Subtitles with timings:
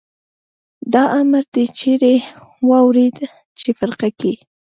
[0.93, 2.15] دا امر دې چېرې
[2.69, 3.17] واورېد؟
[3.63, 4.33] په فرقه کې.